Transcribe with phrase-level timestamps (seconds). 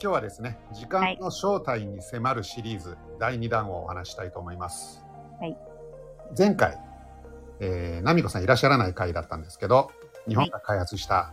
[0.00, 5.04] 今日はですね、時間の正体に迫るシリーズ、第2弾をお話したいと思います。
[5.40, 5.58] はい。
[6.38, 6.78] 前回、
[7.58, 9.90] えミコさんいらっしゃらない回だったんですけど、
[10.28, 11.32] 日本が開発した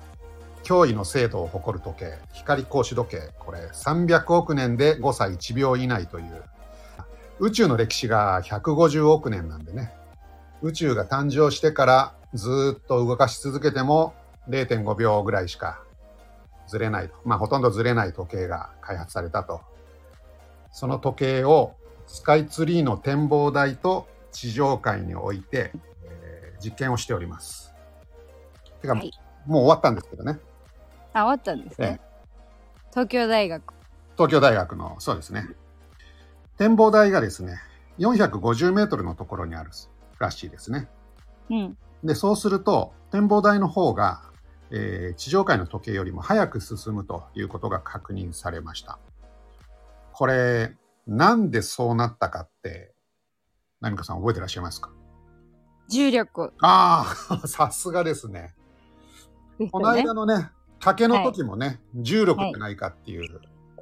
[0.64, 6.44] 驚異の精度を誇る時計、光格子時計、これ300億年で5歳1秒以内という、
[7.38, 9.94] 宇宙の歴史が150億年なんでね、
[10.64, 14.16] 宇宙が誕生してからずーっと動かし続けても
[14.50, 15.85] 0.5秒ぐらいしか
[16.68, 17.16] ずれないと。
[17.24, 19.62] まあ、ほとんどずれない時計が開発されたと。
[20.72, 21.76] その時計を
[22.08, 25.72] スカイツリーの展望台と地上界に置いて、
[26.04, 27.74] えー実験をしております。
[28.82, 29.12] てか、はい
[29.46, 30.40] もう終わったんですけどね。
[31.14, 32.00] あ、終わったんですね。
[32.90, 33.74] 東京大学。
[34.16, 35.48] 東京大学の、そうですね。
[36.58, 37.60] 展望台がですね、
[38.00, 39.70] 450メートルのところにある
[40.20, 40.88] らしいですね。
[41.50, 41.78] うん。
[42.04, 44.24] で、そうすると、展望台の方が、
[44.76, 49.00] えー地上界の時計よりも早く進むということが確認されました。
[50.12, 50.76] これ、
[51.08, 52.94] なんでそうなったかって、
[53.80, 54.92] 何かさん覚えてらっしゃいますか？
[55.90, 58.54] 重力ああ、 さすがですね。
[59.72, 60.14] この間。
[60.14, 63.42] のね、竹の時もね、重力ってないかっていう、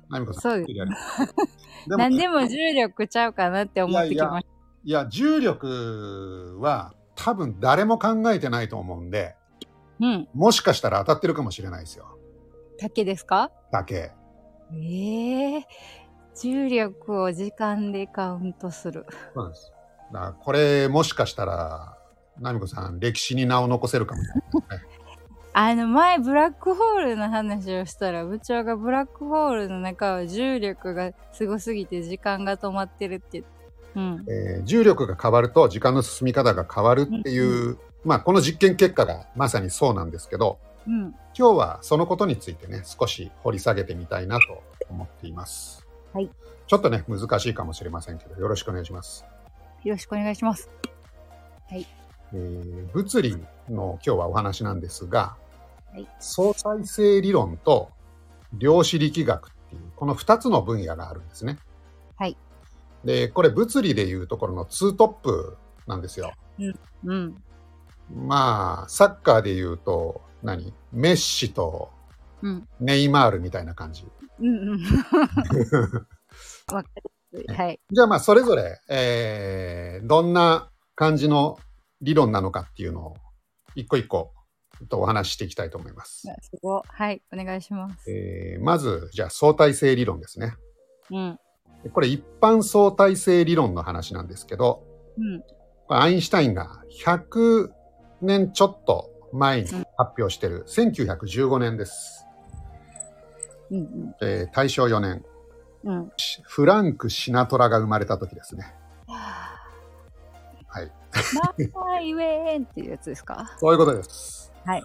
[0.10, 0.74] 何かさん、そうです
[1.90, 4.46] でも何でも重力ちゃうかなって思ってきまし
[4.84, 9.43] いや、重力は多分誰も考えてないと思うんで、た。
[10.00, 10.28] うん。
[10.34, 12.18] もしかしたら当たってるかもしれないですよ。
[12.80, 13.52] 竹ですか？
[13.72, 14.12] 竹。
[14.74, 15.68] ええ
[16.36, 19.06] 重力を時間でカウントする。
[19.36, 19.72] そうです。
[20.12, 21.98] だからこれもしかしたら、
[22.40, 24.34] ナミコさん、歴史に名を残せるかもしれ
[24.68, 24.86] ないね。
[25.56, 33.52] あの前ブラックホールの話をしたら部長がブラックホールの中は重力がすごすぎて時間が止まってるって言って。
[33.96, 34.26] うん。
[34.28, 41.16] えー重力が変わると時間の進み方が変わるっていう、まあこの実験結果がまさにそうなんですけど、うん。
[41.38, 45.86] 今日はそのことについてね、少し掘り下げてみたいなと思っています。
[46.14, 46.30] はい。
[46.68, 49.26] ちょっとね、難しいかもしれませんけど、よろしくお願いします。
[49.84, 50.70] よろしくお願いします。
[52.34, 53.38] えー物理
[53.70, 55.36] の今日はお話なんですが、
[55.92, 57.92] はい相対性理論と
[58.54, 61.60] 量子力学っていうこの2つの分野があるんですね。
[62.18, 62.36] はい。
[63.04, 66.34] でこれ物理でいうところのツートップなんですよ。
[67.06, 67.44] うん。
[68.14, 70.74] まあサッカーでいうと何？
[70.92, 71.92] メッシと
[72.42, 72.68] うん。
[72.80, 74.06] ネイマールみたいな感じ。
[74.40, 74.84] うんうん。
[76.74, 76.90] わか
[77.32, 77.46] る。
[77.56, 77.80] はい。
[77.90, 81.58] じゃあまあそれぞれ、えーどんな感じの
[82.02, 83.16] 理論なのかっていうのを
[83.76, 84.34] 一個一個
[84.90, 86.28] とお話ししていきたいと思います。
[86.42, 86.82] すごい。
[86.88, 87.22] はい。
[87.32, 88.12] お願いします。
[88.12, 90.56] えーまず、じゃあ相対性理論ですね。
[91.10, 91.40] うん。
[91.94, 94.84] これ一般相対性理論の話なんですけど、
[95.18, 95.44] うん。
[95.90, 97.72] アインシュタインが100
[98.24, 102.26] 年ちょっと前にうん発表してる1915年です。
[103.72, 104.16] うん。
[104.22, 105.24] えー大正4年、
[105.84, 106.12] うん。
[106.44, 108.74] フランク・シナトラが生まれた時ですね。
[109.08, 110.92] はい。
[111.76, 113.52] マイウェーンっていうやつですか？
[113.60, 114.52] そういうことです。
[114.66, 114.84] はい。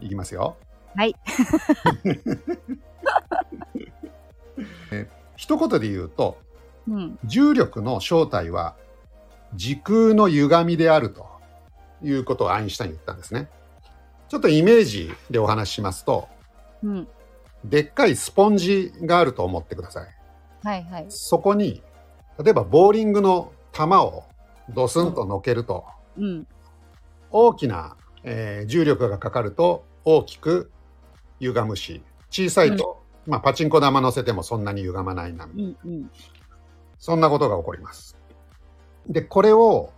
[0.00, 0.56] いきますよ。
[0.94, 1.14] はい。
[5.36, 6.38] 一言で言うと、
[6.88, 7.18] うん。
[7.24, 8.76] 重力の正体は
[9.54, 11.26] 時空の歪みであると
[12.02, 13.48] いうことをアインシュタイン言ったんですね。
[14.28, 16.28] ちょっとイメージでお話ししますと、
[16.82, 17.08] うん。
[17.64, 20.08] でっかいスポンジがあると思ってください。
[20.62, 21.06] はいはい。
[21.08, 21.82] そこに、
[22.42, 24.24] 例えばボーリングの球を
[24.70, 25.84] ドスンと乗けると、
[26.16, 26.46] うん。
[27.30, 30.72] 大きな、えー重力がかかると大きく
[31.40, 35.76] 歪むし、小さいと、まあパチンコ玉乗せてもそんなに歪まないな、うん。
[35.84, 36.10] うん。
[36.98, 38.16] そんなことが起こります。
[39.08, 39.92] で、これを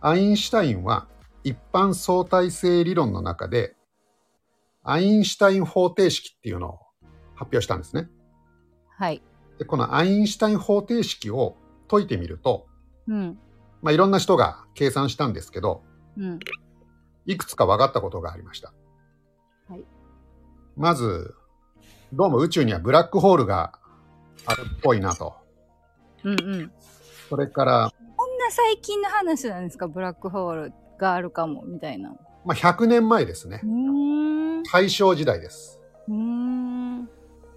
[0.00, 1.06] アインシュタインは
[1.42, 3.74] 一般相対性理論の中で
[4.82, 6.78] アインシュタイン方程式っていうのを
[7.34, 8.08] 発表したんですね。
[8.96, 9.22] はい。
[9.58, 11.56] で、このアインシュタイン方程式を
[11.88, 12.66] 解いてみると、
[13.06, 13.38] うん。
[13.82, 15.82] まあ、いろんな人が計算したんですけど、
[16.16, 16.38] うん。
[17.26, 18.72] いくつか分かったことがありました。
[19.68, 19.84] はい
[20.76, 21.34] まず、
[22.12, 23.78] どうも宇宙にはブラックホールが
[24.46, 25.34] あるっぽいなと。
[26.24, 26.40] うん。
[26.40, 26.72] うん。
[27.28, 29.88] それから、こんな最近の話なんですか？
[29.88, 32.10] ブラックホールがあるかも、みたいな。
[32.44, 33.62] まあ、100年前ですね。
[34.72, 35.80] 大正時代です。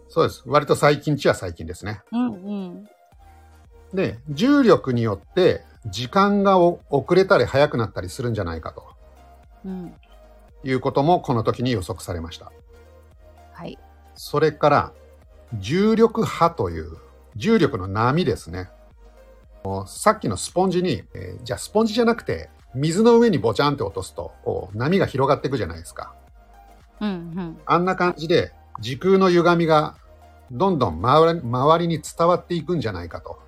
[0.10, 0.44] そうです。
[0.46, 2.02] 割と最近っちゃ最近ですね。
[2.12, 2.90] うんうん。
[3.94, 8.84] で、重力によって時間がお遅れたり速くなったりするんじゃないかと
[9.66, 9.94] うん。
[10.64, 12.52] いうこともこの時に予測されました。
[13.52, 13.78] はい。
[14.16, 14.94] それから
[15.60, 16.98] 重力波という
[17.36, 18.70] 重力の波ですね。
[19.88, 26.14] さっきのスポンジに、えーじゃあスポンジじゃなくて水の上にボチャンって落とすとこう波が広がっていくじゃないですか。
[27.00, 27.58] うんうん。
[27.66, 29.96] あんな感じで時空の歪みが
[30.52, 33.40] どんどん周り周りに伝わっていくんじゃないかと。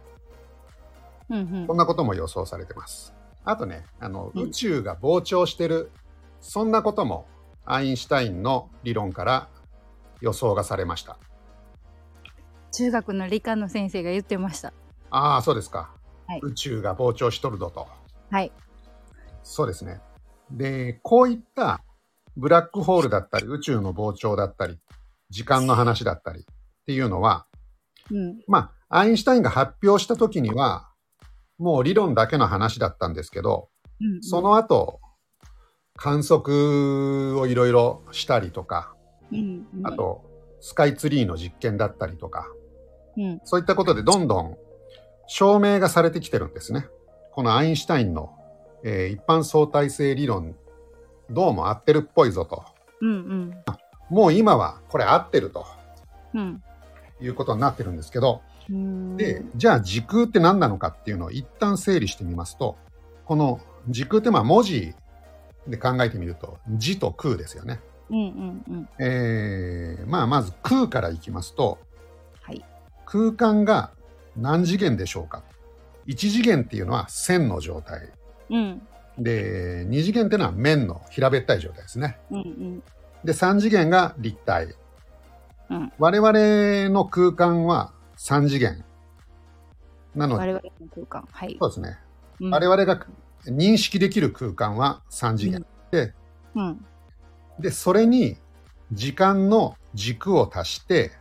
[1.30, 3.14] うんうんこんなことも予想されてます。
[3.44, 5.92] あとね、あのうん宇宙が膨張してる、
[6.42, 7.28] そんなことも
[7.66, 9.48] アインシュタインの理論から
[10.22, 11.18] 予想がされました。
[12.72, 14.74] 中学の理科の先生が言ってました。
[15.10, 15.92] ああ、そうですか。
[16.28, 17.88] はい宇宙が膨張しとるぞと。
[18.32, 18.52] はい。
[19.46, 20.02] そうですね。
[20.52, 21.82] で、こういった
[22.36, 24.80] ブラックホールだったり、宇宙の膨張だったり、
[25.30, 26.44] 時間の話だったりっ
[26.86, 27.46] ていうのは、
[28.12, 28.40] うん。
[28.48, 30.90] まあ、アインシュタインが発表した時には、
[31.58, 33.70] もう理論だけの話だったんですけど、
[34.02, 35.00] うんそ、の後、
[35.96, 38.96] 観測をいろいろしたりとか、
[39.32, 40.26] うんうん、あと、
[40.60, 42.48] スカイツリーの実験だったりとか、
[43.16, 44.58] うん、そういったことでどんどん
[45.28, 46.88] 証明がされてきてるんですね。
[47.32, 48.34] このアインシュタインの、
[48.88, 50.56] えー一般相対性理論、
[51.32, 52.64] どうも合ってるっぽいぞと。
[53.02, 53.52] うん、
[54.12, 55.66] もう今はこれ合ってると
[56.34, 56.64] うん、
[57.20, 59.18] いうことになってるんですけど、うん。
[59.18, 62.78] で、じゃあ時空って何なのかっていうのを一旦整理してみますと、
[63.26, 63.60] この
[63.90, 64.94] 時空ってまあ文字
[65.68, 67.80] で考えてみると、字と空ですよね。
[68.12, 68.90] うん、うん、うん。
[69.00, 71.80] えーまあまず空からいきますと、
[72.44, 72.64] はい。
[73.08, 73.90] 空間が
[74.38, 75.42] 何次元でしょうか
[76.06, 78.12] 1次元っていうのは線の状態
[78.50, 78.88] うん、
[79.18, 82.20] で2次元っていうのは面の平べったい状態ですね。
[82.32, 82.84] うん、うん。
[83.24, 84.76] で3次元が立体、
[85.70, 85.94] うん。
[85.98, 88.84] 我々の空間は3次元。
[90.16, 91.28] なので我々の空間。
[91.32, 91.58] はい。
[91.60, 92.00] そうですね、
[92.40, 92.54] うん。
[92.54, 93.06] 我々が
[93.46, 96.14] 認識できる空間は3次元、で
[96.56, 96.86] うん、
[97.60, 98.38] でそれに
[98.92, 101.12] 時間の軸を足して、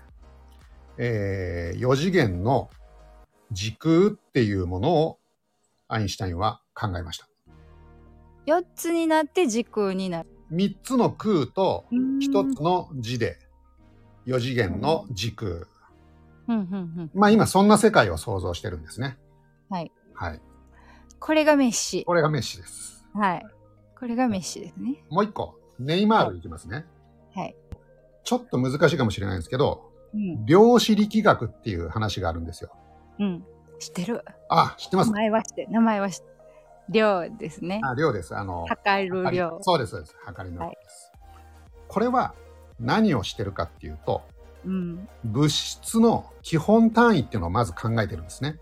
[0.96, 2.70] え4次元の
[3.50, 5.18] 時空っていうものを
[5.88, 7.28] アインシュタインは考えました。
[8.46, 10.28] 4つになって時空になる。
[10.52, 13.38] 3つの空とうん1つの字で
[14.26, 15.50] 4次元の時空。
[15.50, 15.66] うん、
[16.48, 16.56] うん、う
[17.02, 17.10] ん。
[17.14, 19.16] まあ今そんな世界を想像してるんですね。
[19.70, 19.92] はい。
[20.12, 20.40] はい。
[21.18, 22.04] これがメッシ。
[22.04, 23.06] これがメッシです。
[23.14, 23.46] はい。
[23.98, 25.02] これがメッシですね。
[25.08, 26.84] もう一個、ネイマールいきますね。
[27.34, 27.56] はい。
[28.24, 32.70] ちょっと難しいかもしれないんですけど、うん、量子力学っていう話があるんですよ。
[33.18, 33.44] うん。
[33.78, 34.22] 知ってる。
[34.50, 36.33] あ、知ってます名前は知って、名前は知って。
[36.88, 37.80] 量ですね。
[37.84, 38.36] あ、量です。
[38.36, 39.58] あの、測る量。
[39.62, 40.16] そうです、そうです。
[40.24, 41.12] 測りの量です。
[41.88, 42.34] これは
[42.80, 44.22] 何をしてるかっていうと、
[44.64, 45.08] うん。
[45.24, 48.58] 物質の基本単位っていうのをまず考えてるんですね。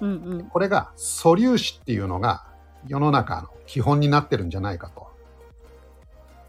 [0.00, 0.44] うんうん。
[0.46, 2.44] これが素粒子っていうのが
[2.86, 5.10] 世の中の基本になってるんじゃないかと。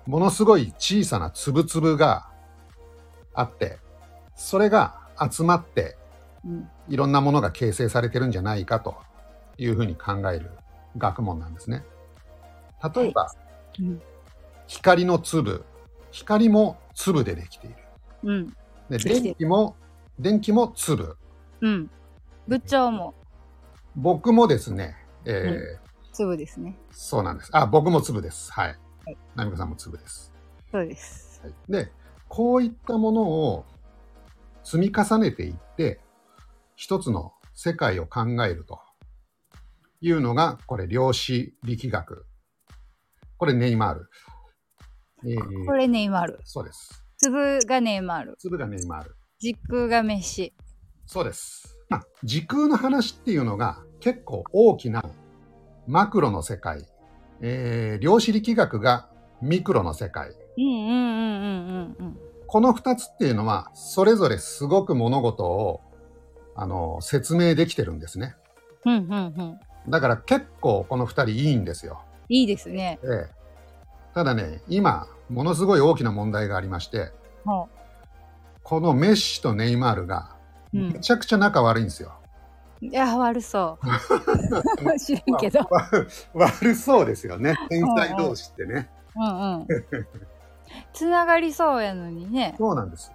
[0.06, 2.30] ものすごい小さな粒々が
[3.34, 3.80] あって、
[4.36, 5.00] それが
[5.32, 5.98] 集まって
[6.46, 6.70] うん。
[6.90, 8.96] いろんなものが形成されてるんじゃないかと
[9.58, 10.52] いうふうに考える
[10.98, 11.84] 学問なんですね。
[12.96, 13.32] 例えば、
[13.80, 14.02] うん。
[14.68, 15.66] 光の粒、
[16.12, 17.76] 光も粒でできている。
[18.24, 18.58] うん。
[18.90, 19.76] で電気も、
[20.20, 21.18] 電気も粒。
[21.62, 21.90] うん。
[22.48, 23.14] 部長も
[23.96, 26.78] 僕もですね、えー粒ですね。
[26.92, 27.50] そうなんです。
[27.54, 28.52] あ、僕も粒です。
[28.52, 29.18] はいはい。
[29.36, 30.32] ナミコさんも粒です。
[30.72, 31.42] そうです。
[31.44, 31.92] はいで、
[32.30, 33.66] こういったものを
[34.64, 36.00] 積み重ねていって、
[36.76, 38.80] 一つの世界を考えると
[40.04, 42.26] いうのが、これ、量子力学。
[43.38, 44.10] これ、ネイマール。
[45.26, 46.40] えーこれネイマール。
[46.44, 47.02] そうです。
[47.18, 48.36] 粒がネイマール。
[48.38, 49.16] 粒がネイマール。
[49.40, 50.54] 時空がメッシ。
[51.06, 51.78] そうです。
[51.88, 55.06] まあ、時空の話っていうのが結構大きな
[55.88, 56.86] マクロの世界、
[57.40, 59.10] えー量子力学が
[59.42, 60.32] ミクロの世界。
[60.58, 62.18] うんうんうんうんうんうん。
[62.48, 65.80] この二つっていうのは、それぞれすごく物事を、
[66.56, 68.36] あの、説明できてるんですね。
[68.86, 69.60] うんうんうん。
[69.88, 72.02] だから結構この二人いいんですよ。
[72.30, 73.00] いいですね。
[73.04, 73.44] ええ
[74.14, 77.12] ただね、今、ものすごい大きな問題がありまして、
[77.46, 77.68] ほ
[78.62, 80.36] このメッシとネイマールが、
[80.72, 80.78] う。
[80.78, 81.00] うんめ。
[81.00, 82.14] ちゃくちゃ仲悪いんですよ。
[82.80, 85.00] いや、悪そう。
[85.00, 85.60] 知らんけど。
[85.62, 85.90] わ
[86.34, 87.56] 悪そうですよね。
[87.70, 88.90] 天才同士ってね。
[89.16, 89.68] うんうん。
[90.94, 92.56] つながりそうやのにね。
[92.58, 93.12] そうなんです。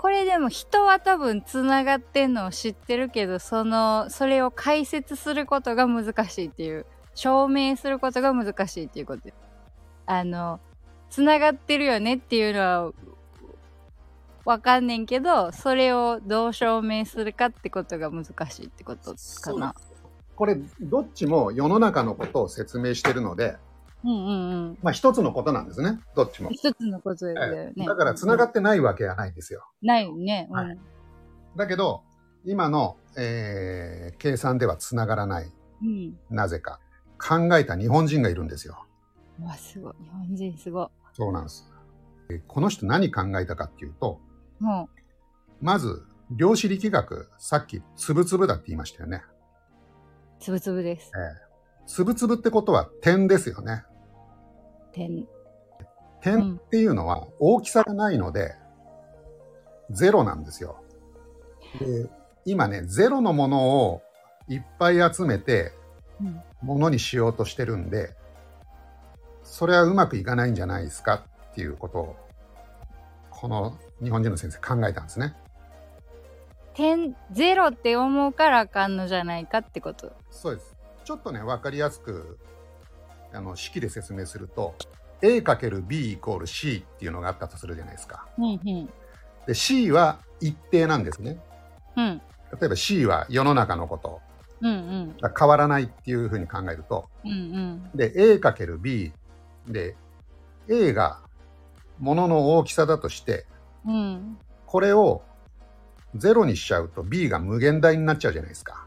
[0.00, 9.34] これでも人は多分つながってんのを知ってるけど、その、それを解説することが難しいっていう、証明することが難しいっていうことで
[10.06, 10.58] あの、
[11.10, 12.92] つながってるよねっていうのは、
[14.46, 19.74] わかんねんけど、それをどう証明するかってことが難しいってことかな。
[20.34, 23.58] これ、どっちも世の中のことを説明してるので、
[24.04, 24.78] うんうんうん。
[24.82, 26.00] まあ一つのことなんですね。
[26.14, 26.50] どっちも。
[26.50, 27.72] 一つのことだよね。
[27.76, 29.66] ええだから繋がってないわけがないんですよ。
[29.82, 30.48] ないよね。
[30.50, 30.56] うん。
[30.56, 30.78] はい
[31.56, 32.02] だけど、
[32.44, 35.52] 今の、えー計算では繋がらない。
[35.82, 36.16] うん。
[36.30, 36.78] なぜか。
[37.18, 38.86] 考えた日本人がいるんですよ。
[39.40, 39.94] うわ、すごい。
[40.02, 40.88] 日本人すごい。
[41.12, 41.70] そうなんです。
[42.30, 44.20] えこの人何考えたかっていうと、
[44.60, 44.88] も
[45.60, 49.22] まず量子力学、さっきつぶつぶだって言いましたよね。
[50.38, 51.10] つぶつぶです。
[51.86, 53.84] つぶつぶってことは点ですよね。
[54.92, 55.26] 点。
[56.20, 58.54] 点っていうのは大きさがないので、
[59.90, 60.82] ゼロなんですよ。
[61.78, 62.08] で
[62.44, 64.02] 今ね、ゼロのものを
[64.48, 65.72] いっぱい集めて、
[66.20, 66.42] うん。
[66.62, 68.14] ものにしようとしてるんで、
[69.42, 72.16] それはうまくいかないんじゃないですかっていうことを、
[73.30, 75.34] この日本人の先生考えたんですね。
[76.74, 80.12] 点ゼロって思うからあかんのじゃないかってこと？
[80.30, 80.76] そうです。
[81.04, 82.38] ちょっとね、わかりやすく、
[83.32, 84.74] あの、式で説明すると、
[85.22, 88.26] A×B イコール C っていうのがあったとするじゃないですか。
[88.38, 88.90] うんうん。
[89.46, 91.38] で、C は一定なんですね。
[91.96, 92.22] うん。
[92.60, 94.20] 例えば C は世の中のこと。
[94.62, 95.16] うんうん。
[95.38, 97.90] 変わらないっていうふうに考えると、うんうん。
[97.94, 99.12] で、A×B
[99.68, 99.96] で、
[100.68, 101.20] A が
[101.98, 103.46] 物の大きさだとして、
[103.86, 104.38] うん。
[104.66, 105.22] これを
[106.16, 108.86] 0にしちゃうと B が無限大になっちゃうじゃないですか。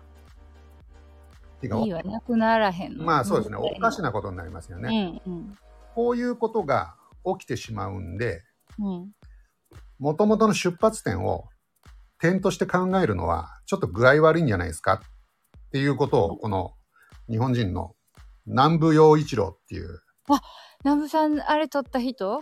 [1.63, 3.03] てかいいわ、なくならへんの。
[3.03, 4.05] まあそうですね、おかしな。
[4.05, 5.05] なことになりますようね。
[5.05, 5.57] んうん。
[5.95, 6.95] こういうことが
[7.37, 8.43] 起きてしまうんで、
[8.79, 9.11] うん。
[9.99, 11.45] もともとの出発点を
[12.19, 14.93] 点として考えるのは、ちょっと具合悪いんじゃないですか？
[14.93, 16.73] っていうことを、この
[17.29, 17.95] 日本人の
[18.45, 20.01] 南部陽一郎っていう、
[20.83, 22.41] 南部さん、あれ撮った人？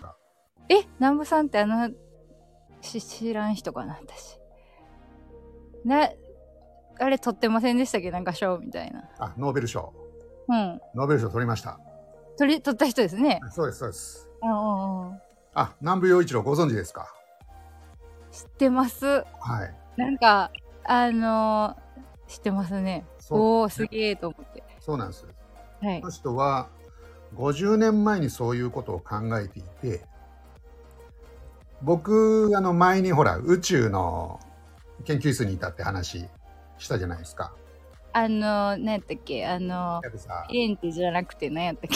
[0.70, 1.90] え南部さんってあの、
[2.82, 4.40] し知らん人かな、私。
[5.84, 6.10] な、
[7.00, 8.12] あれ撮ってませんでしたっけ？
[8.12, 9.04] なんか賞みたいな。
[9.20, 9.94] あ、ノーベル賞。
[10.48, 10.82] うん。
[10.96, 11.80] ノーベル賞取りました。
[12.38, 13.40] 取り、撮った人ですね。
[13.52, 14.30] そうです、そうです。
[15.54, 17.14] あ、南部陽一郎ご存知ですか？
[18.32, 19.06] 知ってます。
[19.06, 19.24] は
[19.66, 19.76] い。
[19.98, 20.52] なんか、
[20.84, 21.92] あのー
[22.32, 23.06] 知ってますね。
[23.30, 24.64] おお、すげえと思って。
[24.80, 25.26] そうなんです。
[25.82, 26.12] はいこの。
[26.12, 26.70] 人は
[27.36, 30.06] 50年前にそういうことを考えていて、
[31.82, 34.40] 僕、あの前にほら、宇宙の
[35.04, 36.26] 研究室にいたって話
[36.82, 37.54] したじゃないですか。
[38.14, 39.46] あのー、何やったっけ？
[39.46, 40.48] あのやっぱさ。
[40.50, 41.90] ー、、エンテじゃなくて何やったっ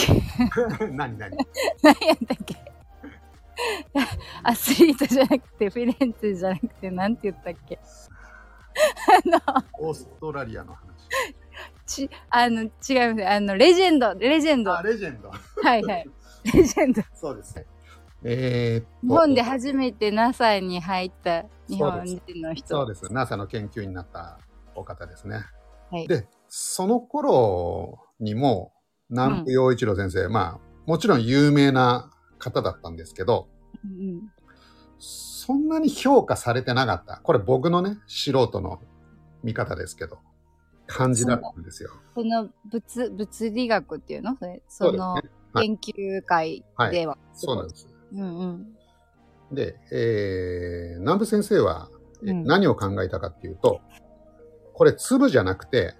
[0.79, 0.87] け？
[0.91, 1.37] 何何？
[1.81, 2.55] 何やったっけ？
[4.43, 7.79] アスリートじゃなくてフィレンツェじゃなくてなんて言ったっけ？
[9.47, 10.85] あのオーストラリアの話。
[11.85, 12.71] ちあの違いま
[13.17, 13.27] す。
[13.27, 14.13] あのレジェンド。
[14.15, 14.81] レジェンド。
[14.81, 15.29] レジェンド。
[15.29, 15.31] い
[15.63, 15.83] はい。
[16.53, 17.01] レジェンド。
[17.13, 17.65] そうですね。
[18.23, 22.67] えー日本で初めて NASA に入った日本人の人。
[22.67, 23.13] そうです。
[23.13, 24.39] NASA の研究員になった
[24.75, 25.45] お方ですね。
[25.91, 26.07] はい。
[26.07, 28.73] で、その頃にも、
[29.09, 33.47] 南部陽一郎先生、まあ、もちろん有名な方だったんですけど、
[33.83, 34.31] うん
[34.97, 37.19] そんなに評価されてなかった。
[37.21, 38.79] これ僕のね、素人の
[39.43, 40.17] 見方ですけど、
[40.87, 41.91] 感じだったんですよ。
[42.15, 44.35] その物物理学っていうの？
[44.37, 45.21] それその
[45.53, 47.87] 研究会では、そうなんです。
[48.13, 48.75] うんうん。
[49.51, 51.91] で、えー、南部先生は、
[52.25, 52.43] えうん。
[52.45, 53.81] 何を考えたかっていうと、
[54.75, 55.95] これ粒じゃなくて、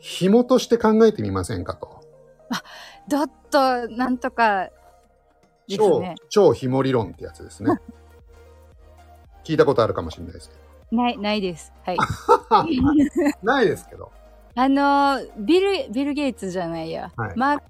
[0.00, 2.00] 紐として考えてみませんかと。
[3.08, 4.72] ドットなんとかで
[5.70, 7.70] す超、ね超紐理論ってやつですね。
[9.44, 10.56] 聞いたことあるかもしれないですけ
[10.96, 12.92] ないないですはいど。
[13.42, 14.10] ないですけど。
[14.54, 17.64] あのビルビル・ゲイツじゃないや、はいマーク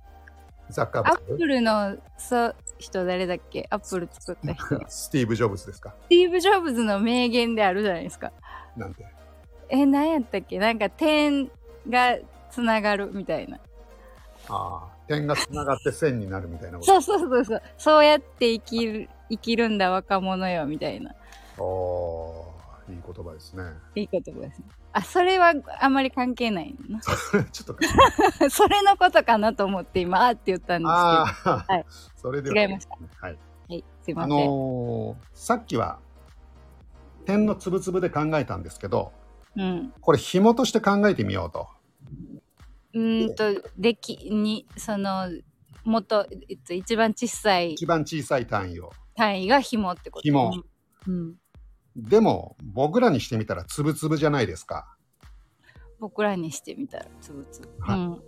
[0.71, 1.37] ザッカーアッバーグ？
[1.39, 3.67] プルのそう人誰だっけ？
[3.71, 5.95] アップル作った人ス スティーブ・ジョブズですか？
[6.09, 8.33] ティーブ・ジョブズの名言であるじゃないですか
[8.77, 9.07] なんて？
[9.75, 10.59] え何やったっけ？
[10.59, 11.51] なんか点
[11.89, 12.19] が
[12.51, 13.59] つながるみたいな。
[14.49, 17.01] ああ、点がつながって線になるみたいなこと？
[17.01, 17.63] そうそうそうそう。
[17.79, 21.15] そうやって生きる生きるんだ若者よみたいな。
[21.59, 23.63] おーいい言葉ですね。
[23.95, 24.65] いい言葉ですね。
[24.95, 27.01] あそれはあまり関係ないの？
[27.51, 27.75] ちょっと、
[28.45, 31.87] な それのことかなと思って今あーって言ったんですああ、はい。
[32.17, 32.63] それでは。
[32.63, 32.97] 違いました。
[33.27, 33.39] はい。
[33.69, 35.99] けどはいすいまあせん、のーさっきは
[37.25, 39.13] 点のつぶつぶで考えたんですけど、
[39.57, 41.69] うんこれ紐として考えてみようと。
[42.95, 45.29] うーんとできにその
[45.85, 48.93] もっと、えっと、一番小さい一番小さい単位を。
[49.15, 50.53] 単位が紐ってこと紐
[51.07, 51.35] うん、
[51.97, 54.97] でも、僕らにしてみたらつぶつぶじゃないですか。
[55.99, 58.23] 僕らにしてみたらつぶつぶ、はい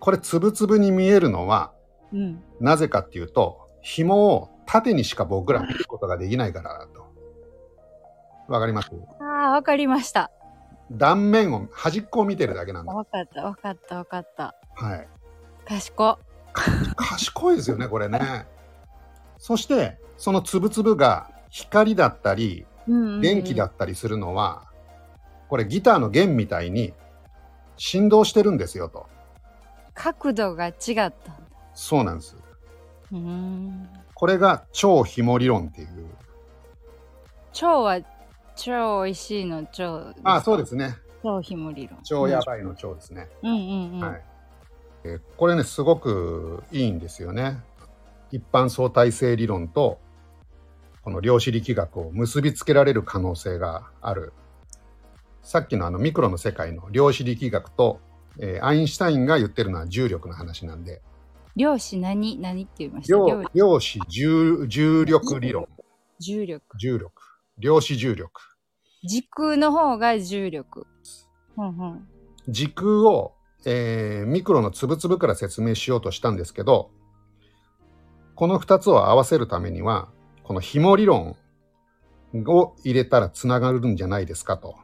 [0.00, 1.72] これつぶつぶに見えるのは、
[2.12, 7.11] うんうんなぜかっていうと、紐を縦にしか僕ら見ることができないからだと。
[8.48, 8.90] わかります？
[9.20, 10.30] ああわかりました
[10.90, 12.92] 断面を、端っこを見てるだけなんだ。
[12.92, 15.08] わかったわかったわかったはい。
[15.64, 16.18] 賢
[16.96, 18.46] 賢いですよね、これね。
[19.38, 22.66] そして、そのつぶつぶが光だったり、
[23.20, 24.64] 電気だったりするのは、
[25.48, 26.92] これギターの弦みたいに
[27.76, 29.06] 振動してるんですよと。
[29.94, 31.14] 角度が違った
[31.74, 32.36] そうなんです。
[33.12, 35.88] うーんこれが超紐理論っていう。
[37.52, 38.00] 超は
[38.64, 40.12] 超美味しいの超。
[40.24, 40.96] あ、そうですね。
[41.22, 41.98] 超ひも理論。
[42.02, 43.28] 超やばいの超ですね。
[43.42, 44.00] うんうんうん。
[44.00, 44.22] はい。
[45.04, 47.60] えーこれね、すごくいいんですよね。
[48.30, 49.98] 一般相対性理論と、
[51.02, 54.32] この量子力学を結びつけられる可能性がある。
[55.42, 58.00] さっきのあのミクロの世界の量子力学と、
[58.38, 61.02] えーアインシュタインが言ってるのは重力の話なんで、
[61.56, 62.38] 量子何？
[62.38, 63.16] 何って言いました？
[63.16, 65.68] 量量量子重重力理論、
[66.20, 66.62] 重力。
[66.78, 67.12] 重力、
[67.58, 68.40] 量子重力。
[69.04, 70.86] 時空の方が重力。
[71.56, 72.08] うんうん。
[72.48, 76.90] 時空を、えーミクロのつぶつぶから説明しようとしたんですけど、
[78.34, 80.08] この2つを合わせるためには、
[80.42, 81.36] この紐理論
[82.34, 84.76] を入れたらつながるんじゃないですかと。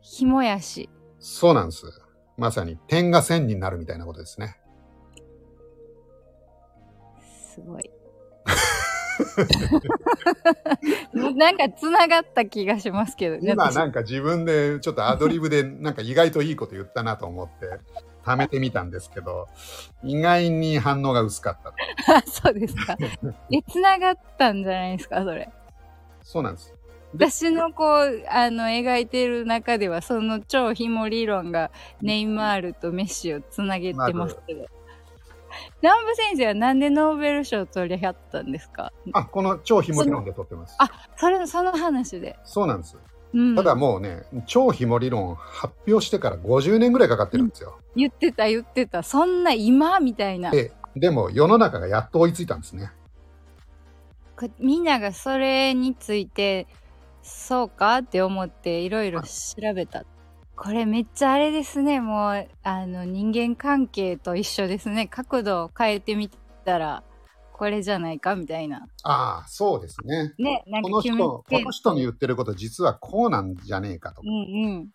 [0.00, 0.88] ひもやし。
[1.18, 1.86] そうなんです。
[2.36, 4.58] まさに点が線になるみたいなことですね。
[7.54, 7.90] すごい。
[11.36, 13.54] なんかつながった気がしますけどね。
[13.56, 17.78] 私今なんか自分でちょっとアドリブでなんか意外といいこと言ったなと思って
[18.24, 19.48] 貯めてみたんですけど、
[20.02, 21.72] 意外に反応が薄かった
[22.26, 22.96] そうですか。
[23.50, 25.48] え、つながったんじゃないですか、それ。
[26.22, 26.74] そうなんです。
[27.14, 31.70] で私のこう、あの、描いてる中では、その超ひも理論が
[32.02, 34.66] ネイマールとメッシをつなげてますけど。
[35.82, 38.92] 南部先生はなんでノーベル賞を取りはったんですか？
[39.12, 40.76] あ、この超紐理論で撮ってます。
[40.78, 42.38] あそれ、その話で。
[42.44, 42.96] そうなんです。
[43.32, 43.56] うん。
[43.56, 47.78] ただもうね、超紐理論発表してから50年ぐらいかかってるんですよ。
[47.96, 49.02] 言ってた言ってた。
[49.02, 50.00] そんな今？
[50.00, 50.50] みたいな。
[50.50, 52.92] で、でも世の中がやっと追いついたんですね。
[54.36, 56.66] こみんながそれについて
[57.22, 57.98] そうか？
[57.98, 59.28] って思っていろいろ調
[59.74, 60.04] べた
[60.56, 62.00] これめっちゃあれですね。
[62.00, 65.08] もうあの人間関係と一緒ですね。
[65.08, 66.30] 角度を変えてみ
[66.64, 67.02] たら
[67.52, 68.86] これじゃないかみたいな。
[69.04, 70.32] ああ、そうですね。
[70.38, 74.22] ねなんこの人、この人の言ってること実はこうなんじゃねえかと。
[74.24, 74.26] う。
[74.26, 74.90] ん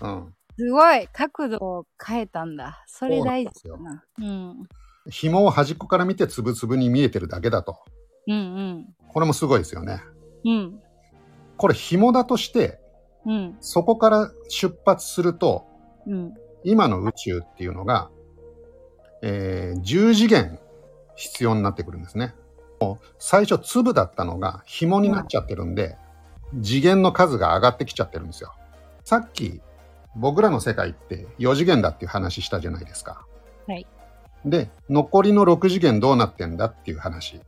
[0.00, 0.08] うん。
[0.08, 0.34] うん。
[0.56, 2.84] すごい角度を変えたんだ。
[2.86, 4.04] それ大事だな。
[4.18, 4.68] うん。
[5.10, 7.78] 紐を端っこから見てつぶつぶに見えてるだけだと。
[8.28, 10.02] うんこれもすごいですよね。
[10.44, 10.80] うんうん。
[11.56, 12.81] これ紐だとして、
[13.26, 15.66] うんそこから出発すると、
[16.06, 18.10] うん今の宇宙っていうのが、
[19.22, 20.58] えー10次元
[21.16, 22.34] 必要になってくるんですね。
[22.80, 25.96] もう最初粒だったのが紐になっちゃってるんで、
[26.62, 28.52] 次元の数が上がってきちゃってるんですよ。
[29.04, 29.60] さっき
[30.16, 33.26] 僕らの世界って4次元だっていう話したじゃないですか。
[33.66, 33.86] はい。
[34.44, 37.40] で、残りの6次元どうなってんだっていう話。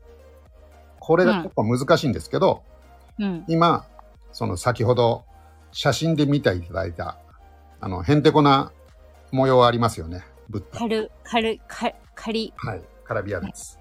[1.01, 2.63] これが結構難しいんですけど、
[3.19, 3.87] うん今、
[4.33, 5.25] その先ほど
[5.75, 7.19] 写真で見ていただいた、
[7.81, 8.73] あの、へんてこな
[9.33, 10.23] 模様ありますよね。
[10.49, 10.79] ブッダ。
[10.79, 12.83] カルカルカカリはい。
[13.03, 13.81] カラビアです。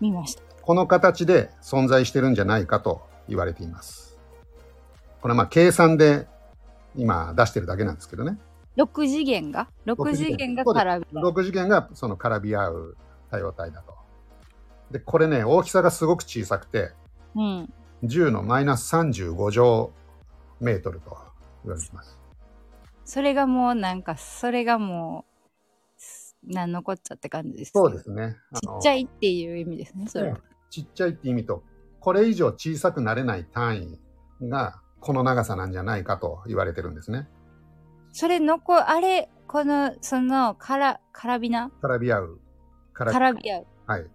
[0.00, 4.18] 見ましたこの形で存在してるんじゃないかと言われています。
[5.20, 6.26] これはまあ計算で
[6.96, 8.38] 今出してるだけなんですけどね。
[8.78, 12.96] 6次元が？6次元がカラビア6次元がその絡び合う
[13.30, 13.94] 多様体だと。
[14.90, 16.92] で、これね、大きさがすごく小さくて、
[17.34, 19.92] うん10のマイナス35乗
[20.60, 21.16] メートルと
[21.64, 22.18] 言われています。
[23.04, 25.24] それがもうなんかそれがも
[25.96, 28.36] うすなんのこっちゃって感じですそうですね。
[28.54, 31.62] ちっちゃいっていう意味ですねそれ、うんちっちゃいって意味と、
[31.98, 33.98] これ以上小さくなれない単
[34.42, 37.26] 位がこの長さなんじゃないかと言われてるんですね。
[38.12, 42.40] それのこあれこのそのカラカラビナ絡び合う。
[42.94, 44.06] 絡絡み合うはい。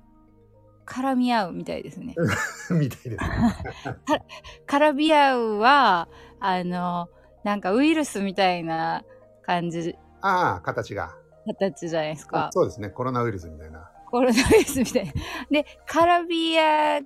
[0.86, 2.16] 絡み合うみたいですね。
[2.72, 3.18] みたいです。
[4.68, 6.08] 絡み合うは
[6.40, 7.10] あの
[7.44, 9.04] なんかウイルスみたいな
[9.44, 9.96] 感じ。
[10.22, 11.16] ああ、形が。
[11.46, 12.50] 形じゃないですか。
[12.54, 12.90] そうですね。
[12.90, 13.90] コロナウイルスみたいな。
[14.06, 15.14] コロナウイルスみたいな。
[15.52, 17.00] で絡み合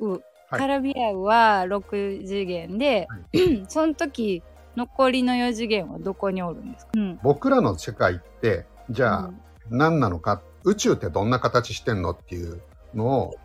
[0.00, 0.60] うはい。
[0.60, 3.06] 絡み合うは6次元で、
[3.68, 4.42] その時
[4.76, 7.18] 残りの4次元はどこにおるんですか、うん。
[7.22, 9.40] 僕らの世界って、じゃあうん。
[9.70, 12.10] 何なのか、宇宙ってどんな形してんの？
[12.12, 12.62] っていう
[12.94, 13.36] のを、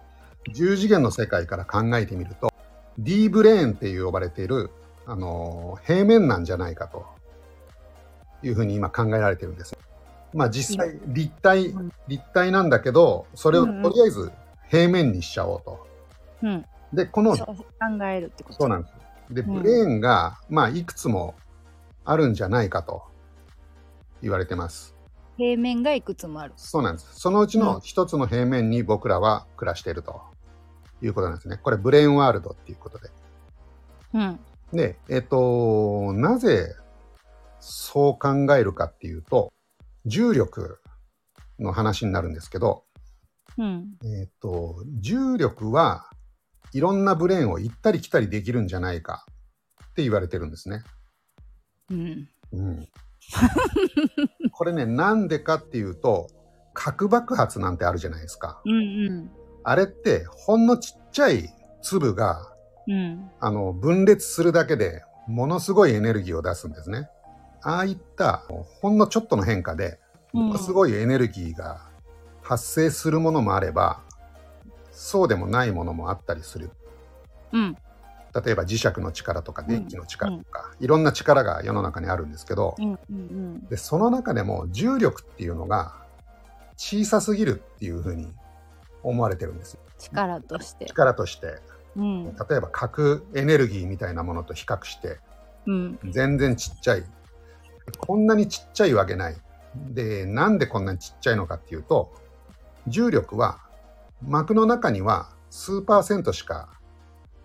[0.53, 2.51] 10次元の世界から考えてみると、
[2.97, 4.69] D ブレーンって呼ばれている、
[5.05, 7.05] あのー平面なんじゃないかと
[8.41, 9.77] いうふうに今考えられてるんです。
[10.33, 14.31] まあ実際立体、うん立体なんだけど、それをとりあえず
[14.69, 15.87] 平面にしちゃおうと。
[16.41, 17.45] うん、で、この考
[18.05, 18.93] えるってことそうなんです。
[19.33, 21.35] で、うんブレーンが、まあ、いくつも
[22.05, 23.03] あるんじゃないかと
[24.21, 24.92] 言われてます。
[25.37, 27.19] 平面がいくつもあるそうなんです。
[27.19, 30.21] そのうちの一つの平面に僕らは暮らしていると
[31.01, 31.57] いうことなんですね。
[31.57, 33.09] これ、ブレーンワールドっていうことで。
[34.13, 34.39] うん
[34.73, 36.75] で、えっと、なぜ
[37.59, 39.53] そう考えるかっていうと、
[40.05, 40.79] 重力
[41.59, 42.83] の話になるんですけど、
[43.57, 46.09] うんえっと、重力は
[46.73, 49.25] いろんなブレーンを行ったり来たりできるんじゃないか
[49.83, 50.83] って言われてるんですね。
[51.91, 52.29] うん。
[52.51, 52.87] うん、
[54.51, 56.27] これね、なんでかっていうと、
[56.73, 58.61] 核爆発なんてあるじゃないですか。
[58.65, 58.75] うんう
[59.11, 59.31] ん。
[59.63, 62.51] あれって、ほんのちっちゃい粒が、
[62.87, 63.29] うん。
[63.39, 67.09] あの、分裂するだけで、ものすごいエネルギーを出すんですね。
[67.61, 68.43] ああいった、
[68.81, 69.99] ほんのちょっとの変化で、
[70.33, 71.81] ものすごいエネルギーが
[72.41, 74.01] 発生するものもあれば、
[74.91, 76.71] そうでもないものもあったりする。
[77.53, 77.77] うん。
[78.33, 82.85] 例えば磁石の力とか電気の力とか、いろんな力が世の中にあるんですけど、うん。
[82.85, 82.97] うん。
[83.09, 83.67] うん。
[83.67, 85.93] でその中でも重力っていうのが
[86.77, 88.33] 小さすぎるっていうふうに
[89.03, 90.85] 思われてるんですよ力として。
[90.85, 91.59] 力として
[91.95, 92.25] うん。
[92.25, 95.19] 例えば核エネルギーみたいなものと比較して
[95.67, 95.99] うん。
[96.09, 97.03] 全然ちっちゃい
[97.99, 99.35] こんなにちっちゃいわけない
[99.91, 102.13] でなんでこんなにちっちゃいのかっていうと
[102.87, 103.59] 重力は
[104.21, 106.69] 膜の中には数パーセントしか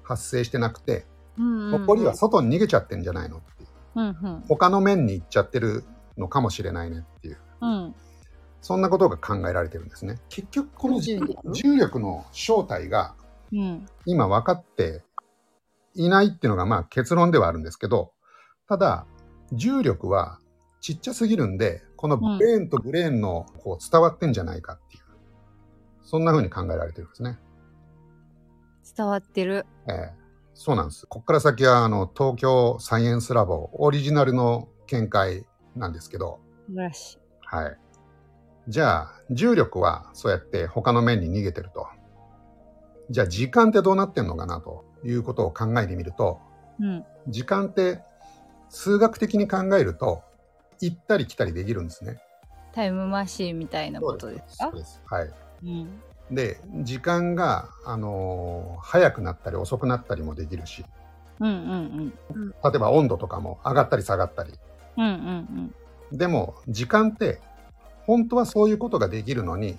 [0.08, 1.04] 発生してなくて
[1.38, 1.70] うん。
[1.70, 4.06] 残りは外に逃げちゃってんじゃないのっていううん。
[4.06, 4.44] うん。
[4.48, 5.84] 他の面に行っちゃってる
[6.16, 7.94] のかもしれないねっていううん。
[8.62, 10.18] そんなことが考えられてるんですね。
[10.28, 13.14] 結局この重力重力の正体が
[13.52, 13.86] うん。
[14.06, 15.02] 今分かって
[15.94, 18.12] いないっていうのがまあ結論ではあるんですけど、
[18.68, 19.06] ただ
[19.52, 20.38] 重力は
[20.80, 25.02] ちっちゃすぎるんで、このブレーンとブレーンのこう伝わってんじゃないかっていう、
[26.02, 27.38] そんな風に考えられてるんですね。
[28.98, 29.64] 伝わってる。
[29.88, 30.18] ええ
[30.60, 31.06] そうなんです。
[31.06, 37.18] ここから先はあの東京サイエンスラボオリジナルの見解なんですけど、素晴らしい。
[37.42, 37.78] はい。
[38.66, 41.86] じゃあ、重力はそうやって他の面に逃げてると。
[43.08, 46.40] じゃあ、時間ってどうなってんのかなということを考えてみると、
[46.80, 47.04] うん。
[47.28, 48.02] 時間って
[48.68, 50.22] 数学的に考えると、
[50.80, 52.20] 行ったり来たりできるんですね。
[52.72, 54.64] タイムマシーンみたいなことですか？
[54.64, 55.02] そうです。
[55.06, 55.30] はい。
[55.62, 56.02] うん。
[56.30, 60.84] で、時間が、あのー早くなったり遅くなったりもできるし、
[61.40, 62.50] うんうんうん。
[62.50, 64.52] 例えば温度とかも上がったり下がったり。
[64.96, 65.74] うんうん
[66.10, 67.38] でも、時間って、
[68.06, 69.76] 本当はそういうことができるのに、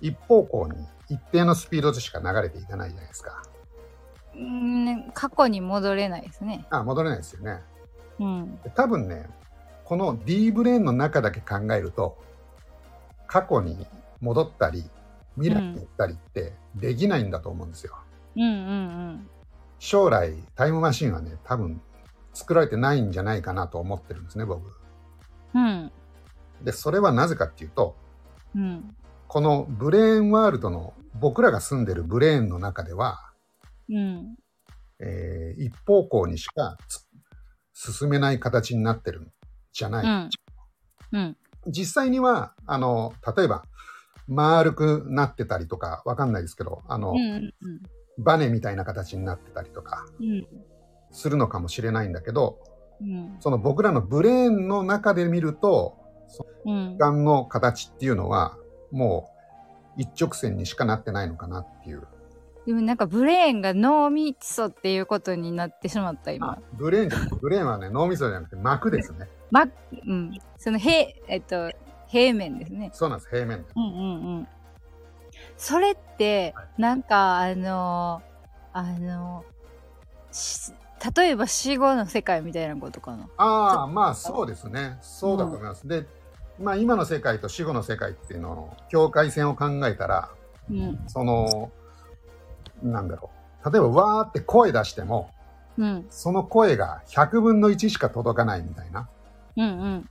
[0.00, 3.42] 一方向に一定のスピードでしか流れていかないじゃないですか。
[4.36, 4.88] うん。
[4.88, 6.66] うん過去に戻れないですね。
[6.70, 7.60] あ、戻れないですよね。
[8.20, 8.60] うん。
[8.62, 9.28] で多分ね、
[9.84, 12.16] この D ブレーンの中だけ考えると、
[13.26, 13.86] 過去に
[14.20, 14.88] 戻ったり、
[15.38, 17.96] 未来に行ったりってできないんだと思うんですよ。
[18.36, 19.30] うんうん
[19.80, 21.80] 将来、タイムマシンはね、多分
[22.34, 24.66] 作られてないんじゃないかなと思ってるんですね、僕。
[25.54, 25.64] うん。
[25.64, 25.92] うん。
[26.62, 27.96] で、それはなぜかっていうと、
[28.56, 28.96] うん。
[29.28, 33.32] このブレーンワールドの僕らが住んでるブレーンの中では、
[33.88, 34.36] うん。
[35.00, 37.08] えー一方向にしかつ
[37.92, 39.32] 進めない形になってるん
[39.72, 40.28] じゃない。
[41.12, 41.18] うん。
[41.18, 41.36] うん。
[41.66, 43.64] 実際には、あの、例えば、
[44.28, 47.52] 丸くなってたりとか、わかんないですけど、あの、うんうん
[48.20, 50.46] バネみたいな形になってたりとかうん。
[51.12, 52.58] するのかもしれないんだけど、
[53.00, 53.36] うん。
[53.38, 55.96] その僕らのブレーンの中で見ると、
[56.66, 56.98] うん時。
[56.98, 58.58] 間の形っていうのは、
[58.90, 59.30] も
[59.96, 62.06] う一直線にしかなってないのかなっていう。
[62.66, 66.58] でもなんかブレーンが脳みそっていうことになってしまった今あ。
[66.74, 69.28] ブレーンじゃブレーンはね、脳みそじゃなくて膜ですね。
[69.50, 70.36] ま、うん。
[70.58, 71.70] その平、えっと、
[72.08, 72.90] 平面ですね。
[72.92, 73.72] そうなんです、平面です。
[73.76, 74.48] うんうんうん。
[75.56, 78.22] それっては、なんかあの
[78.72, 79.44] あの
[80.32, 80.72] し
[81.16, 83.28] 例えば死後の世界みたいなことかな？
[83.36, 84.98] ああ、まあそうですね。
[85.00, 85.86] そうだと思います。
[85.86, 86.06] で、
[86.58, 90.30] まあ今の世界と死後の世界っていうのの境界線を考えたら、
[90.70, 90.98] うん。
[91.06, 91.70] その、
[92.82, 93.30] なんだろ
[93.64, 93.70] う。
[93.70, 95.30] 例えばわーって声出しても、
[95.76, 96.06] うん。
[96.10, 99.08] その声が100分の1しか届かないみたいな
[99.56, 100.08] うんうん。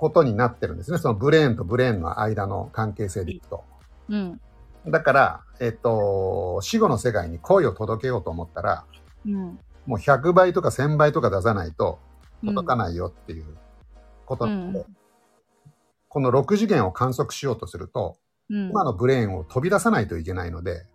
[0.00, 0.96] ことになってるんですね。
[0.96, 3.64] そのブレーンとブレーンの間の関係性でいくと。
[4.08, 4.40] うん。
[4.86, 8.86] だから、えっと、死後の世界に声を届けようと思ったら、
[9.26, 9.60] うん。
[9.84, 11.98] もう100倍とか1000倍とか出さないと
[12.42, 12.78] 届かい。
[12.78, 13.44] ないよっていう
[14.24, 14.96] ことなので、うん
[16.12, 18.16] この6次元を観測しようとすると、
[18.48, 18.70] うん。
[18.70, 20.86] 今のブレーンを飛び出さないといけないので、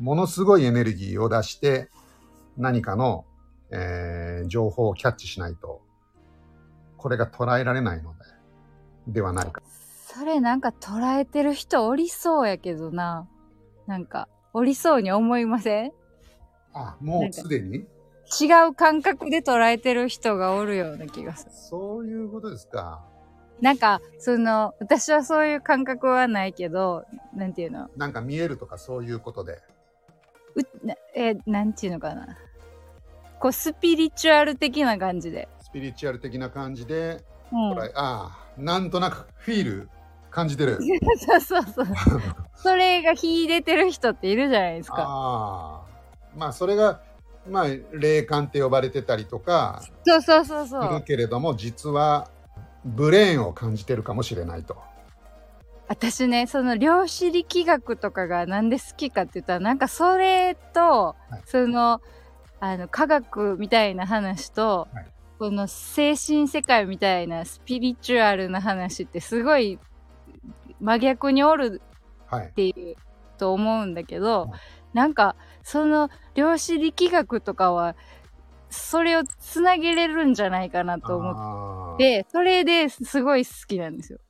[0.00, 1.90] ものすごいエネルギーを出して、
[2.56, 3.24] 何かの、
[3.70, 5.80] えー情報をキャッチしないと、
[6.96, 8.24] これが捉えられないので、
[9.06, 9.62] ではないか。
[10.06, 13.28] それなんか捉えてる人おりそうやけどな。
[13.86, 15.92] なんか、おりそうに思いません？
[16.72, 17.86] あ、もうすでに？
[18.40, 21.50] 違う感覚で捉えてる人がおるような気がする。
[21.52, 23.04] そういうことですか。
[23.60, 27.88] なんか、その、私はそういう感覚はないけど、なんていうの？
[27.96, 29.60] なんか見えるとかそういうことで。
[30.54, 32.36] うなえーなんていうのかな？
[33.40, 35.48] こう、スピリチュアル的な感じで。
[35.60, 37.78] スピリチュアル的な感じで、うん。
[37.78, 39.88] ああ、なんとなくフィール
[40.30, 40.78] 感じてる。
[41.18, 41.86] そうそうそう。
[42.56, 44.96] それが秀でてる人っているじゃないですか。
[44.98, 45.82] ああ。
[46.36, 47.00] まあそれが
[47.48, 51.02] まあ霊感って呼ばれてたりとかそうそうそうそう。
[51.02, 52.28] けれども実は
[52.84, 54.76] ブレーンを感じてるかもしれないと。
[55.86, 62.00] 私ね、その量子力学とかがなんで好きかって言ったら、なんかそれと、はいその、
[62.58, 65.06] あの、科学みたいな話と、はい
[65.38, 69.78] この精神世界みたいなスピリチュアルな話ってすごい
[70.80, 71.82] 真逆におる
[72.26, 72.52] はいっ。
[72.52, 72.96] ていう
[73.36, 74.60] と思うんだけど、はい
[74.94, 77.96] なんかその量子力学とかは
[78.70, 84.20] それをつなげれるんじゃないかなと思ってそれですごい好きなんですよ。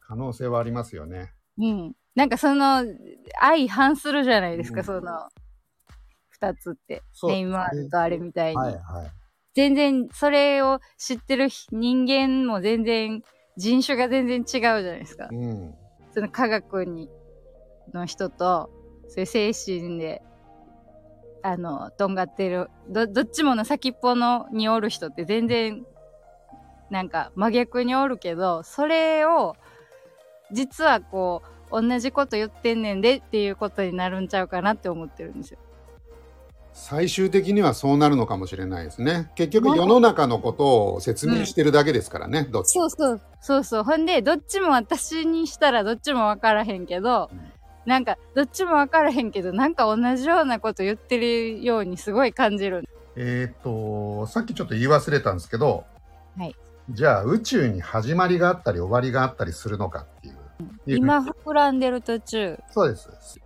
[0.00, 1.32] 可能性はありますよね。
[1.58, 1.92] うん。
[2.14, 2.84] なんかその
[3.40, 5.28] 相反するじゃないですか、うんその
[6.40, 7.02] 2つって。
[7.24, 8.56] ネイマールとあれみたいに。
[8.56, 9.10] はいはい。
[9.56, 13.22] 全然それを知ってる人間も全然
[13.56, 15.30] 人種が全然違うじゃないですか。
[15.32, 15.74] うん。
[16.12, 17.08] その科学に
[17.94, 18.70] の人と
[19.08, 20.20] そういう精神で
[21.42, 25.86] あのとんがってるどどっちもの先っぽのにおる人って全然
[26.90, 29.56] なんか真逆におるけどそれを
[30.52, 31.42] 実はこ
[31.72, 35.58] う同じこと言ってんねんでっていうことになるんちゃうかなって思ってるんですよ。
[36.78, 39.30] 最終的にはそうなるのかもしれないですね。
[39.34, 43.20] 結局世の中のことを説明してるだけですからね、どっちそうそう。
[43.40, 43.82] そうそう。
[43.82, 47.40] ほんでどっちも私にしたらどっちも分からへんけど、うん。
[47.86, 52.86] なんかどっちも分からへんけどなんか同じようなこと言ってるようにすごい感じる。
[53.16, 55.86] えっ、と、さっきちょっと言い忘れたんですけど、
[56.36, 56.54] はい。
[56.90, 60.34] じゃあ宇宙に始まりがあったり終わりがあったりするのかっていう。
[60.86, 63.40] いう今膨らんでる途中、そうです。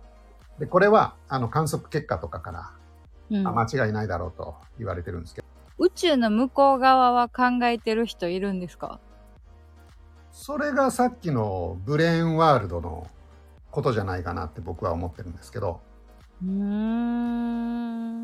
[0.59, 2.71] で、これはあの観測結果とかから、
[3.31, 3.47] うん。
[3.47, 5.47] あ間違いないだろうと言われてるんですけど、
[5.79, 8.99] 宇宙の向こう側は考えてる人いるんですか？
[10.31, 13.07] それがさっきのブレーンワールドの
[13.71, 15.81] ことじゃないかなって僕は思ってるんですけど、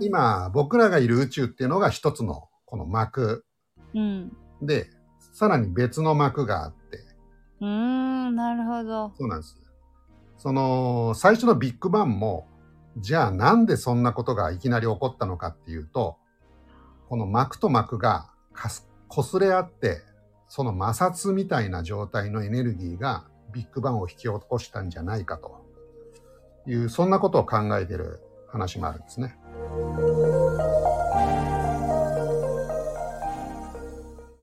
[0.02, 3.46] 今僕らがいる宇宙っていうのが一つのこの膜
[3.94, 4.36] うん。
[4.62, 4.90] で、
[5.34, 6.98] さらに別の膜があって、
[7.62, 9.14] うーんなるほど。
[9.18, 9.56] そうなんです。
[10.38, 12.48] その最初のビッグバンも、
[13.00, 16.18] じゃあなんでそんなことがいきなり起こったのかっていうと、
[17.10, 20.02] この膜と膜がかす擦れ合って、
[20.48, 25.66] その摩擦みたいな状態のエネルギーがビッグバンを引き起こしたんじゃないかと
[26.66, 29.38] いう、そんなことを考えてる話もあるんですね。